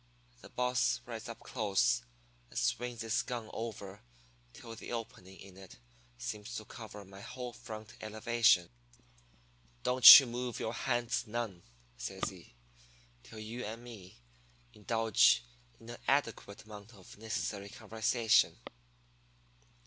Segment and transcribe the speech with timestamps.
[0.41, 2.01] "The boss rides up close,
[2.49, 4.01] and swings his gun over
[4.51, 5.77] till the opening in it
[6.17, 8.71] seems to cover my whole front elevation.
[9.83, 11.61] "'Don't you move your hands none,'
[11.97, 12.55] says he,
[13.21, 14.17] 'till you and me
[14.73, 15.43] indulge
[15.79, 18.57] in a adequate amount of necessary conversation.'